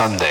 [0.00, 0.29] Sunday.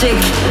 [0.00, 0.47] Music.